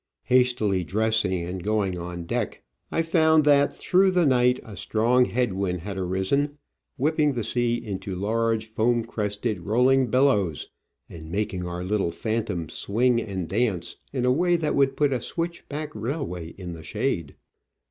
Hastily 0.23 0.83
dressing 0.83 1.43
and 1.45 1.61
going 1.63 1.95
on 1.95 2.23
deck, 2.23 2.63
I 2.91 3.03
found 3.03 3.43
that 3.43 3.71
through 3.71 4.09
the 4.09 4.25
night 4.25 4.59
a 4.63 4.75
strong 4.75 5.25
head 5.25 5.53
wind 5.53 5.81
had 5.81 5.95
arisen, 5.95 6.57
whipping 6.97 7.33
the 7.33 7.43
sea 7.43 7.79
B* 7.79 7.81
Digitized 7.81 7.83
by 7.83 7.85
VjOOQIC 7.85 7.93
6 7.93 8.03
Travels 8.03 8.15
and 8.15 8.15
Adventures 8.15 8.15
into 8.17 8.27
large 8.27 8.65
foam 8.65 9.05
crested 9.05 9.57
rolling 9.59 10.07
billows 10.07 10.69
and 11.07 11.31
making 11.31 11.67
our 11.67 11.83
little 11.83 12.11
Phantom 12.11 12.69
swing 12.69 13.21
and 13.21 13.47
dance 13.47 13.95
in 14.11 14.25
a 14.25 14.31
way 14.31 14.55
that 14.55 14.73
would 14.73 14.97
put 14.97 15.13
a 15.13 15.21
switchback 15.21 15.91
railway 15.93 16.47
in 16.47 16.73
the 16.73 16.81
shade. 16.81 17.35